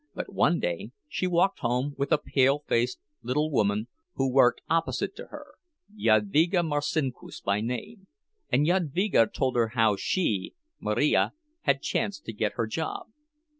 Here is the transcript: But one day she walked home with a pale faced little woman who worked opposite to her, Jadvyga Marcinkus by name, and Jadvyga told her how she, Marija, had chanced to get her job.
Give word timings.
But 0.15 0.33
one 0.33 0.59
day 0.59 0.93
she 1.07 1.27
walked 1.27 1.59
home 1.59 1.93
with 1.95 2.11
a 2.11 2.17
pale 2.17 2.63
faced 2.67 2.97
little 3.21 3.51
woman 3.51 3.87
who 4.15 4.33
worked 4.33 4.61
opposite 4.67 5.15
to 5.17 5.25
her, 5.27 5.53
Jadvyga 5.95 6.63
Marcinkus 6.63 7.39
by 7.39 7.61
name, 7.61 8.07
and 8.51 8.65
Jadvyga 8.65 9.27
told 9.31 9.55
her 9.55 9.67
how 9.75 9.95
she, 9.95 10.55
Marija, 10.79 11.33
had 11.65 11.83
chanced 11.83 12.25
to 12.25 12.33
get 12.33 12.53
her 12.53 12.65
job. 12.65 13.09